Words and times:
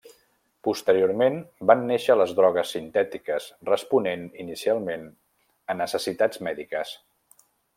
Posteriorment, 0.67 1.35
van 1.71 1.83
néixer 1.89 2.15
les 2.15 2.33
drogues 2.39 2.71
sintètiques 2.77 3.51
responent 3.71 4.25
inicialment 4.45 5.05
a 5.75 5.77
necessitats 5.83 6.43
mèdiques. 6.49 6.99